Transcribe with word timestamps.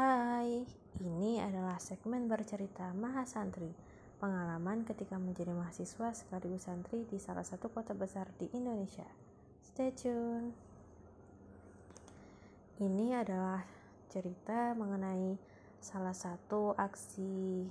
Hai, 0.00 0.64
ini 1.04 1.44
adalah 1.44 1.76
segmen 1.76 2.24
bercerita 2.24 2.88
Mahasantri, 2.96 3.68
pengalaman 4.16 4.80
ketika 4.88 5.20
menjadi 5.20 5.52
mahasiswa 5.52 6.16
sekaligus 6.16 6.64
santri 6.64 7.04
di 7.04 7.20
salah 7.20 7.44
satu 7.44 7.68
kota 7.68 7.92
besar 7.92 8.32
di 8.40 8.48
Indonesia. 8.56 9.04
Stay 9.60 9.92
tune. 9.92 10.56
Ini 12.80 13.12
adalah 13.12 13.60
cerita 14.08 14.72
mengenai 14.72 15.36
salah 15.84 16.16
satu 16.16 16.72
aksi 16.80 17.68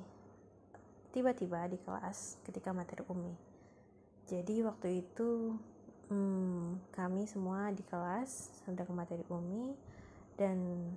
tiba-tiba 1.09 1.65
di 1.65 1.81
kelas 1.81 2.37
ketika 2.45 2.69
materi 2.77 3.09
UMI. 3.09 3.33
Jadi 4.29 4.61
waktu 4.61 5.01
itu 5.01 5.57
hmm, 6.13 6.93
kami 6.93 7.25
semua 7.25 7.73
di 7.73 7.81
kelas 7.89 8.61
sedang 8.61 8.93
materi 8.93 9.25
UMI 9.25 9.73
dan 10.37 10.93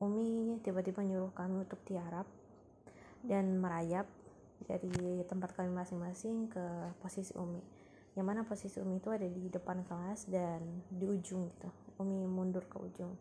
Umi 0.00 0.56
tiba-tiba 0.64 1.04
nyuruh 1.04 1.28
kami 1.36 1.68
untuk 1.68 1.80
tiarap 1.84 2.24
dan 3.20 3.60
merayap 3.60 4.08
dari 4.64 5.20
tempat 5.28 5.52
kami 5.52 5.68
masing-masing 5.68 6.48
ke 6.48 6.64
posisi 7.04 7.36
Umi. 7.36 7.60
Yang 8.16 8.26
mana 8.26 8.40
posisi 8.48 8.80
Umi 8.80 8.96
itu 8.96 9.12
ada 9.12 9.28
di 9.28 9.52
depan 9.52 9.84
kelas 9.84 10.24
dan 10.32 10.64
di 10.88 11.04
ujung 11.04 11.52
gitu. 11.52 11.68
Umi 12.00 12.24
mundur 12.24 12.64
ke 12.64 12.80
ujung. 12.80 13.12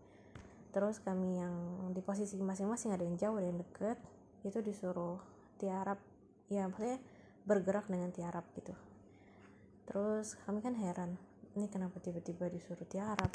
Terus 0.71 1.03
kami 1.03 1.43
yang 1.43 1.55
di 1.91 1.99
posisi 1.99 2.39
masing-masing 2.39 2.95
ada 2.95 3.03
yang 3.03 3.20
jauh 3.20 3.35
ada 3.35 3.51
yang 3.51 3.59
deket 3.59 3.99
itu 4.48 4.63
disuruh 4.63 5.20
tiarap 5.59 5.99
ya 6.48 6.63
maksudnya 6.63 7.03
bergerak 7.43 7.91
dengan 7.91 8.07
tiarap 8.15 8.48
gitu. 8.55 8.71
Terus 9.84 10.39
kami 10.45 10.61
kan 10.61 10.77
heran, 10.77 11.17
ini 11.57 11.67
kenapa 11.67 11.98
tiba-tiba 11.99 12.48
disuruh 12.48 12.85
tiarap? 12.85 13.34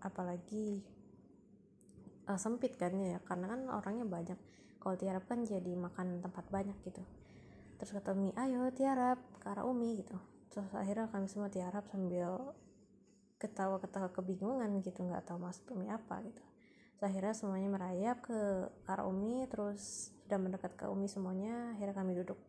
Apalagi 0.00 0.80
uh, 2.26 2.38
sempit 2.38 2.74
kan 2.74 2.94
ya 2.98 3.18
karena 3.22 3.46
kan 3.50 3.60
orangnya 3.70 4.06
banyak. 4.06 4.38
Kalau 4.82 4.94
tiarap 4.94 5.26
kan 5.26 5.42
jadi 5.42 5.74
makan 5.74 6.22
tempat 6.22 6.46
banyak 6.50 6.78
gitu. 6.86 7.02
Terus 7.76 7.90
kata 7.90 8.14
Umi 8.14 8.30
ayo 8.38 8.70
tiarap 8.70 9.18
ke 9.42 9.46
arah 9.50 9.66
Umi 9.66 9.98
gitu. 9.98 10.14
Terus 10.50 10.70
akhirnya 10.72 11.10
kami 11.10 11.26
semua 11.26 11.50
tiarap 11.50 11.84
sambil 11.90 12.54
ketawa-ketawa 13.36 14.08
kebingungan 14.16 14.80
gitu 14.80 15.04
nggak 15.04 15.28
tahu 15.28 15.42
maksud 15.42 15.68
Umi 15.74 15.90
apa 15.90 16.22
gitu. 16.24 16.42
Terus 16.96 17.04
akhirnya 17.12 17.34
semuanya 17.36 17.68
merayap 17.68 18.24
ke 18.24 18.38
arah 18.88 19.04
Umi 19.04 19.44
terus 19.50 20.14
sudah 20.24 20.38
mendekat 20.40 20.72
ke 20.78 20.88
Umi 20.88 21.10
semuanya 21.10 21.76
akhirnya 21.76 21.94
kami 21.94 22.16
duduk. 22.16 22.40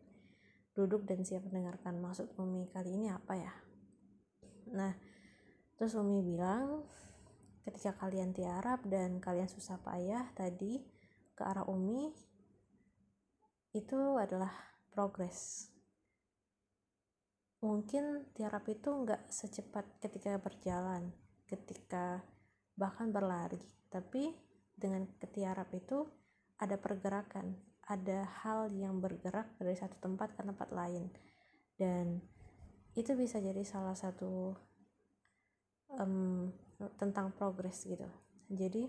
Duduk 0.72 1.04
dan 1.04 1.26
siap 1.26 1.44
mendengarkan 1.44 2.00
maksud 2.00 2.32
Umi 2.40 2.70
kali 2.72 2.96
ini 2.96 3.12
apa 3.12 3.34
ya. 3.36 3.52
Nah 4.72 4.96
terus 5.76 5.92
Umi 5.98 6.24
bilang 6.24 6.88
ketika 7.68 7.92
kalian 8.00 8.32
tiarap 8.32 8.80
dan 8.88 9.20
kalian 9.20 9.44
susah 9.44 9.76
payah 9.84 10.32
tadi 10.32 10.80
ke 11.36 11.44
arah 11.44 11.68
Umi 11.68 12.08
itu 13.76 14.00
adalah 14.16 14.50
progres. 14.88 15.68
Mungkin 17.60 18.32
tiarap 18.32 18.64
itu 18.72 18.88
nggak 18.88 19.28
secepat 19.28 20.00
ketika 20.00 20.40
berjalan 20.40 21.12
ketika 21.44 22.24
bahkan 22.72 23.12
berlari 23.12 23.60
tapi 23.92 24.32
dengan 24.72 25.04
ketiarap 25.20 25.68
itu 25.76 26.08
ada 26.56 26.80
pergerakan 26.80 27.68
ada 27.88 28.28
hal 28.44 28.68
yang 28.68 29.00
bergerak 29.00 29.48
dari 29.56 29.72
satu 29.72 29.96
tempat 29.96 30.36
ke 30.36 30.44
tempat 30.44 30.68
lain. 30.70 31.08
Dan 31.80 32.20
itu 32.92 33.16
bisa 33.16 33.40
jadi 33.40 33.64
salah 33.64 33.96
satu 33.96 34.52
um, 35.96 36.52
tentang 37.00 37.32
progres 37.32 37.82
gitu. 37.88 38.06
Jadi 38.48 38.88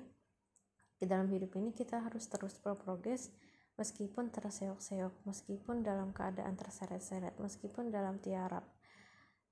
di 0.99 1.05
dalam 1.07 1.31
hidup 1.31 1.55
ini 1.55 1.71
kita 1.71 2.03
harus 2.03 2.27
terus 2.27 2.59
berprogres 2.59 3.31
meskipun 3.79 4.27
terseok-seok 4.27 5.23
meskipun 5.23 5.79
dalam 5.79 6.11
keadaan 6.11 6.59
terseret-seret 6.59 7.39
meskipun 7.39 7.87
dalam 7.87 8.19
tiarap. 8.19 8.67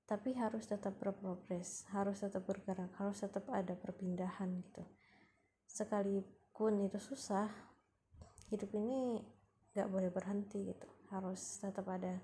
Tapi 0.08 0.36
harus 0.36 0.68
tetap 0.68 0.96
berprogres 1.00 1.88
harus 1.92 2.20
tetap 2.20 2.44
bergerak 2.44 2.92
harus 3.00 3.20
tetap 3.20 3.48
ada 3.48 3.72
perpindahan 3.76 4.60
gitu. 4.60 4.84
Sekalipun 5.68 6.84
itu 6.84 7.00
susah 7.00 7.48
hidup 8.48 8.72
ini 8.76 9.20
gak 9.72 9.88
boleh 9.88 10.12
berhenti 10.12 10.68
gitu. 10.72 10.88
Harus 11.08 11.60
tetap 11.60 11.88
ada 11.88 12.20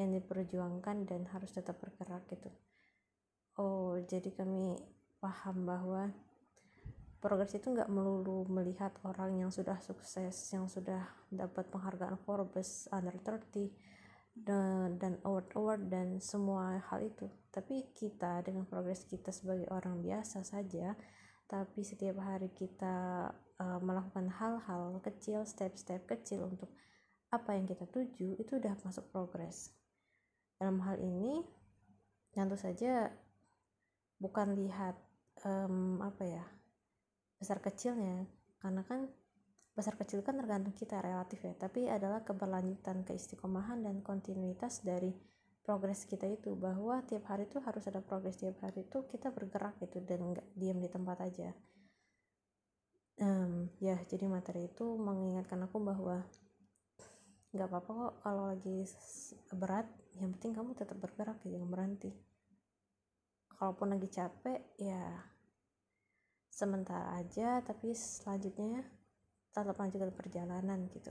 yang 0.00 0.12
diperjuangkan 0.12 1.04
dan 1.04 1.28
harus 1.32 1.52
tetap 1.52 1.80
bergerak 1.80 2.24
gitu 2.32 2.48
oh 3.58 3.98
jadi 4.06 4.30
kami 4.32 4.78
paham 5.18 5.66
bahwa 5.66 6.14
progres 7.18 7.58
itu 7.58 7.74
nggak 7.74 7.90
melulu 7.90 8.46
melihat 8.46 8.94
orang 9.02 9.42
yang 9.42 9.50
sudah 9.50 9.82
sukses 9.82 10.34
yang 10.54 10.70
sudah 10.70 11.02
dapat 11.28 11.66
penghargaan 11.66 12.14
Forbes 12.22 12.86
under 12.94 13.18
30 13.18 13.74
dan, 14.38 14.94
dan 15.02 15.18
award 15.26 15.50
award 15.58 15.82
dan 15.90 16.22
semua 16.22 16.78
hal 16.78 17.02
itu. 17.02 17.26
Tapi 17.50 17.90
kita 17.90 18.46
dengan 18.46 18.62
progres 18.70 19.02
kita 19.02 19.34
sebagai 19.34 19.66
orang 19.74 19.98
biasa 19.98 20.46
saja 20.46 20.94
tapi 21.48 21.80
setiap 21.80 22.20
hari 22.20 22.52
kita 22.52 23.24
uh, 23.56 23.80
melakukan 23.80 24.28
hal-hal 24.36 25.00
kecil 25.00 25.48
step-step 25.48 26.04
kecil 26.04 26.44
untuk 26.44 26.68
apa 27.32 27.56
yang 27.56 27.64
kita 27.64 27.88
tuju 27.88 28.36
itu 28.36 28.60
udah 28.60 28.76
masuk 28.84 29.08
progres. 29.08 29.72
Dalam 30.60 30.76
hal 30.84 31.00
ini 31.00 31.40
tentu 32.36 32.54
saja 32.60 33.08
bukan 34.18 34.58
lihat 34.58 34.98
um, 35.46 36.02
apa 36.02 36.22
ya 36.26 36.44
besar 37.38 37.62
kecilnya. 37.62 38.26
Karena 38.58 38.82
kan 38.82 39.06
besar 39.72 39.94
kecil 39.94 40.26
kan 40.26 40.34
tergantung 40.34 40.74
kita 40.74 40.98
relatif 40.98 41.42
ya. 41.46 41.54
Tapi 41.54 41.86
adalah 41.86 42.26
keberlanjutan 42.26 43.06
keistiqomahan 43.06 43.86
dan 43.86 44.02
kontinuitas 44.02 44.82
dari 44.82 45.14
progres 45.62 46.04
kita 46.04 46.26
itu. 46.26 46.58
Bahwa 46.58 47.00
tiap 47.06 47.30
hari 47.30 47.46
itu 47.46 47.62
harus 47.62 47.86
ada 47.86 48.02
progres. 48.02 48.36
Tiap 48.38 48.58
hari 48.62 48.86
itu 48.86 49.06
kita 49.06 49.30
bergerak 49.30 49.78
gitu 49.78 50.02
dan 50.02 50.34
nggak 50.34 50.46
diam 50.58 50.78
di 50.82 50.90
tempat 50.90 51.18
aja. 51.22 51.50
Um, 53.18 53.66
ya 53.82 53.98
jadi 54.06 54.30
materi 54.30 54.70
itu 54.70 54.94
mengingatkan 54.94 55.58
aku 55.66 55.82
bahwa 55.82 56.22
nggak 57.50 57.66
apa-apa 57.66 57.90
kok 57.90 58.14
kalau 58.22 58.44
lagi 58.50 58.86
berat. 59.54 59.86
Yang 60.18 60.30
penting 60.38 60.52
kamu 60.58 60.70
tetap 60.74 60.98
bergerak 60.98 61.38
jangan 61.46 61.70
berhenti 61.70 62.27
kalaupun 63.58 63.98
lagi 63.98 64.06
capek 64.06 64.62
ya 64.78 65.02
sementara 66.46 67.18
aja 67.18 67.58
tapi 67.66 67.90
selanjutnya 67.90 68.86
tetap 69.50 69.74
lanjutkan 69.74 70.14
perjalanan 70.14 70.86
gitu. 70.94 71.10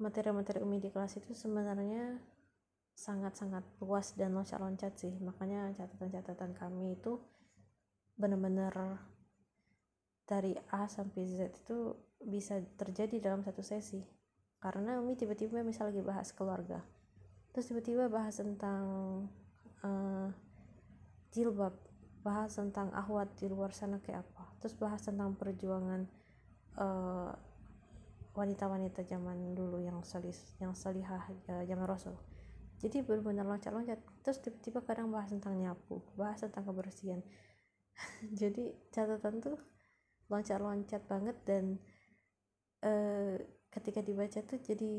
Materi-materi 0.00 0.64
umi 0.64 0.80
di 0.80 0.88
kelas 0.88 1.20
itu 1.20 1.34
sebenarnya 1.34 2.16
sangat-sangat 2.94 3.66
luas 3.82 4.14
dan 4.14 4.32
loncat-loncat 4.32 4.94
sih. 4.96 5.14
Makanya 5.20 5.74
catatan-catatan 5.74 6.54
kami 6.54 6.96
itu 6.96 7.18
benar-benar 8.14 9.02
dari 10.22 10.54
A 10.70 10.86
sampai 10.86 11.26
Z 11.26 11.66
itu 11.66 11.98
bisa 12.22 12.62
terjadi 12.78 13.18
dalam 13.18 13.42
satu 13.42 13.60
sesi. 13.60 14.00
Karena 14.62 14.98
Umi 15.02 15.18
tiba-tiba 15.18 15.62
misal 15.62 15.90
lagi 15.90 16.02
bahas 16.02 16.30
keluarga 16.34 16.82
terus 17.58 17.74
tiba-tiba 17.74 18.06
bahas 18.06 18.38
tentang 18.38 18.86
uh, 19.82 20.30
jilbab 21.34 21.74
bahas 22.22 22.54
tentang 22.54 22.86
ahwat 22.94 23.34
di 23.34 23.50
luar 23.50 23.74
sana 23.74 23.98
kayak 23.98 24.22
apa. 24.22 24.46
Terus 24.62 24.78
bahas 24.78 25.02
tentang 25.02 25.34
perjuangan 25.34 26.06
uh, 26.78 27.34
wanita-wanita 28.38 29.02
zaman 29.02 29.58
dulu 29.58 29.82
yang 29.82 30.06
selis 30.06 30.38
yang 30.62 30.70
selihah 30.70 31.18
uh, 31.50 31.66
zaman 31.66 31.82
rasul. 31.82 32.14
Jadi 32.78 33.02
benar-benar 33.02 33.42
loncat-loncat. 33.42 34.06
Terus 34.22 34.38
tiba-tiba 34.38 34.78
kadang 34.86 35.10
bahas 35.10 35.34
tentang 35.34 35.58
nyapu 35.58 35.98
bahas 36.14 36.38
tentang 36.38 36.62
kebersihan. 36.62 37.26
Jadi 38.38 38.70
catatan 38.94 39.42
tuh 39.42 39.58
loncat-loncat 40.30 41.02
banget 41.10 41.34
dan 41.42 41.74
uh, 42.86 43.34
ketika 43.74 43.98
dibaca 43.98 44.46
tuh 44.46 44.62
jadi 44.62 44.94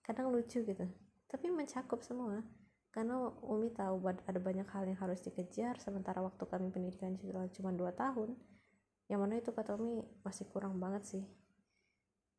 kadang 0.00 0.32
lucu 0.32 0.64
gitu 0.64 0.88
tapi 1.28 1.52
mencakup 1.52 2.00
semua. 2.00 2.40
Karena 2.88 3.30
Umi 3.44 3.68
tahu 3.70 4.00
ada 4.08 4.40
banyak 4.40 4.64
hal 4.72 4.88
yang 4.88 4.98
harus 4.98 5.20
dikejar 5.20 5.76
sementara 5.78 6.24
waktu 6.24 6.40
kami 6.48 6.72
pendidikan 6.72 7.14
cuma 7.52 7.70
2 7.70 7.84
tahun 7.94 8.32
yang 9.12 9.20
mana 9.24 9.40
itu 9.40 9.52
kata 9.52 9.76
Umi 9.76 10.02
masih 10.24 10.48
kurang 10.48 10.80
banget 10.80 11.04
sih. 11.04 11.24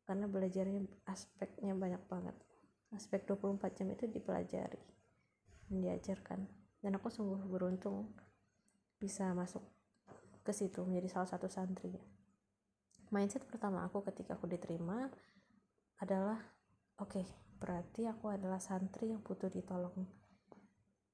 Karena 0.06 0.26
belajarnya 0.26 0.90
aspeknya 1.06 1.78
banyak 1.78 2.02
banget. 2.10 2.34
Aspek 2.90 3.30
24 3.30 3.78
jam 3.78 3.88
itu 3.94 4.10
dipelajari 4.10 4.82
diajarkan. 5.70 6.50
Dan 6.82 6.98
aku 6.98 7.14
sungguh 7.14 7.46
beruntung 7.46 8.10
bisa 8.98 9.30
masuk 9.38 9.62
ke 10.42 10.50
situ 10.50 10.82
menjadi 10.82 11.22
salah 11.22 11.30
satu 11.30 11.46
santri. 11.46 11.94
Mindset 13.14 13.46
pertama 13.46 13.86
aku 13.86 14.02
ketika 14.06 14.38
aku 14.38 14.50
diterima 14.50 15.10
adalah 16.02 16.42
oke 16.98 17.22
okay, 17.22 17.26
berarti 17.60 18.08
aku 18.08 18.32
adalah 18.32 18.58
santri 18.58 19.12
yang 19.12 19.22
butuh 19.22 19.52
ditolong. 19.52 20.08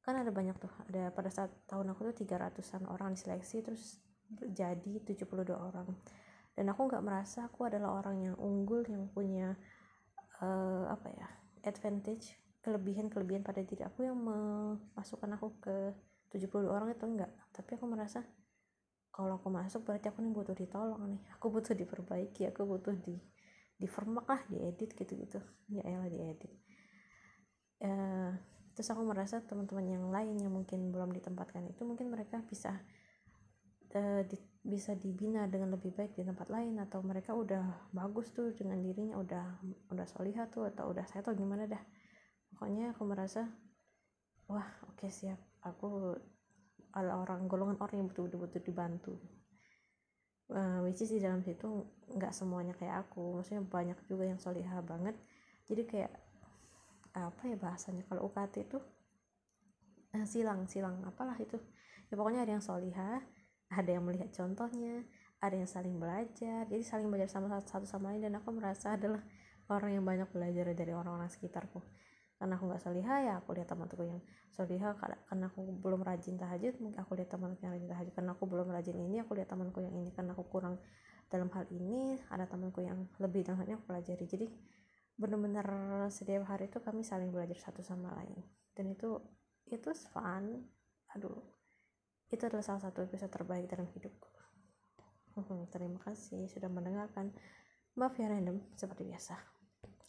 Kan 0.06 0.21
ada 0.21 0.30
banyak 0.30 0.56
tuh 0.62 0.69
ada 0.88 1.09
pada 1.09 1.33
saat 1.33 1.50
tahun 1.65 1.92
aku 1.92 2.13
tuh 2.13 2.25
300an 2.25 2.86
orang 2.88 3.18
diseleksi 3.18 3.65
terus 3.65 4.00
jadi 4.53 5.01
72 5.01 5.25
orang. 5.51 5.89
Dan 6.56 6.71
aku 6.71 6.88
nggak 6.88 7.03
merasa 7.03 7.50
aku 7.50 7.68
adalah 7.68 8.00
orang 8.00 8.31
yang 8.31 8.36
unggul 8.39 8.86
yang 8.88 9.09
punya 9.12 9.57
uh, 10.39 10.86
apa 10.92 11.07
ya 11.12 11.27
advantage 11.65 12.36
kelebihan-kelebihan 12.65 13.45
pada 13.45 13.62
diri 13.62 13.86
aku 13.86 14.06
yang 14.09 14.18
memasukkan 14.18 15.30
aku 15.38 15.48
ke 15.62 15.75
72 16.33 16.65
orang 16.65 16.89
itu 16.91 17.06
enggak 17.06 17.31
tapi 17.53 17.77
aku 17.77 17.86
merasa 17.86 18.25
kalau 19.13 19.38
aku 19.38 19.48
masuk 19.53 19.86
berarti 19.86 20.09
aku 20.09 20.25
nih 20.25 20.33
butuh 20.33 20.56
ditolong 20.57 21.01
nih 21.13 21.21
aku 21.38 21.45
butuh 21.53 21.77
diperbaiki 21.77 22.50
aku 22.50 22.65
butuh 22.65 22.98
di 22.98 23.15
format 23.83 24.24
lah 24.24 24.42
diedit 24.48 24.95
gitu-gitu. 24.95 25.44
Ya 25.68 25.83
elah 25.83 26.07
diedit. 26.07 26.51
Uh, 27.83 28.31
terus 28.72 28.88
aku 28.88 29.04
merasa 29.04 29.44
teman-teman 29.44 29.83
yang 29.83 30.07
lain 30.07 30.39
yang 30.39 30.56
mungkin 30.56 30.95
belum 30.95 31.12
ditempatkan 31.12 31.68
itu 31.68 31.83
mungkin 31.83 32.07
mereka 32.07 32.39
bisa 32.48 32.80
uh, 33.92 34.22
di, 34.24 34.39
bisa 34.63 34.95
dibina 34.95 35.44
dengan 35.51 35.75
lebih 35.75 35.92
baik 35.92 36.16
di 36.16 36.24
tempat 36.24 36.48
lain 36.48 36.80
atau 36.80 37.04
mereka 37.04 37.36
udah 37.36 37.92
bagus 37.92 38.31
tuh 38.31 38.56
dengan 38.56 38.80
dirinya 38.80 39.19
udah 39.19 39.45
udah 39.92 40.07
soliha 40.07 40.48
tuh 40.48 40.72
atau 40.72 40.95
udah 40.95 41.04
saya 41.04 41.19
tahu 41.22 41.36
gimana 41.36 41.68
dah. 41.68 41.83
Pokoknya 42.56 42.95
aku 42.95 43.04
merasa 43.04 43.44
wah 44.48 44.68
oke 44.88 45.04
okay, 45.04 45.12
siap. 45.12 45.39
Aku 45.68 46.16
orang 46.95 47.51
golongan 47.51 47.75
orang 47.83 48.07
yang 48.07 48.07
betul-betul 48.07 48.63
dibantu 48.63 49.19
uh, 50.51 50.80
which 50.86 51.01
is 51.01 51.09
di 51.09 51.21
dalam 51.21 51.42
situ 51.42 51.86
nggak 52.12 52.33
semuanya 52.36 52.74
kayak 52.77 53.07
aku. 53.07 53.39
Maksudnya 53.42 53.63
banyak 53.65 53.97
juga 54.06 54.30
yang 54.30 54.39
solihah 54.42 54.81
banget. 54.86 55.15
Jadi 55.65 55.83
kayak 55.88 56.12
apa 57.15 57.42
ya 57.47 57.57
bahasanya? 57.57 58.03
Kalau 58.06 58.27
UKT 58.30 58.68
itu 58.68 58.77
uh, 60.13 60.25
silang 60.27 60.68
silang 60.69 61.01
apalah 61.07 61.38
itu. 61.39 61.57
Ya 62.12 62.13
pokoknya 62.19 62.45
ada 62.45 62.53
yang 62.57 62.65
solihah 62.65 63.21
ada 63.65 63.89
yang 63.89 64.06
melihat 64.06 64.30
contohnya 64.30 65.01
ada 65.42 65.56
yang 65.57 65.69
saling 65.69 65.97
belajar. 65.97 66.69
Jadi 66.69 66.83
saling 66.86 67.09
belajar 67.09 67.30
sama 67.30 67.50
satu 67.65 67.88
sama 67.89 68.13
lain 68.13 68.30
dan 68.30 68.38
aku 68.38 68.53
merasa 68.53 68.94
adalah 68.94 69.24
orang 69.69 69.98
yang 69.98 70.06
banyak 70.06 70.30
belajar 70.30 70.69
dari 70.77 70.94
orang-orang 70.94 71.30
sekitarku 71.30 71.81
karena 72.35 72.59
aku 72.59 72.67
nggak 72.67 72.83
solihah 72.83 73.19
ya 73.23 73.33
aku 73.39 73.55
lihat 73.55 73.71
teman-temanku 73.71 74.11
yang 74.11 74.21
solihah. 74.51 74.91
Karena 74.99 75.47
aku 75.47 75.63
belum 75.79 76.03
rajin 76.03 76.35
tahajud 76.35 76.75
mungkin 76.83 76.99
aku 76.99 77.11
lihat 77.15 77.31
temanku 77.31 77.59
yang 77.63 77.73
rajin 77.79 77.89
tahajud. 77.89 78.11
Karena 78.11 78.31
aku 78.35 78.43
belum 78.43 78.67
rajin 78.75 78.97
ini 78.99 79.17
aku 79.23 79.31
lihat 79.39 79.49
temanku 79.49 79.79
yang 79.79 79.95
ini. 79.95 80.11
Karena 80.11 80.35
aku 80.35 80.43
kurang 80.51 80.75
dalam 81.31 81.47
hal 81.55 81.65
ini 81.71 82.19
ada 82.27 82.43
temanku 82.43 82.83
yang 82.83 83.07
lebih 83.23 83.47
dalam 83.47 83.63
hal 83.63 83.65
ini 83.71 83.75
aku 83.79 83.87
pelajari. 83.87 84.25
Jadi 84.27 84.47
benar-benar 85.15 85.67
setiap 86.11 86.43
hari 86.51 86.67
itu 86.67 86.83
kami 86.83 87.07
saling 87.07 87.31
belajar 87.31 87.55
satu 87.55 87.79
sama 87.79 88.11
lain. 88.19 88.43
Dan 88.75 88.91
itu 88.91 89.15
itu 89.71 89.95
fun. 90.11 90.59
Aduh 91.15 91.39
itu 92.27 92.43
adalah 92.43 92.65
salah 92.67 92.83
satu 92.83 93.07
episode 93.07 93.31
terbaik 93.31 93.71
dalam 93.71 93.88
hidupku. 93.88 94.27
Hmm, 95.39 95.67
terima 95.71 96.03
kasih 96.03 96.51
sudah 96.51 96.67
mendengarkan. 96.67 97.31
Maaf 97.95 98.19
ya 98.19 98.27
random 98.27 98.59
seperti 98.75 99.07
biasa 99.07 99.54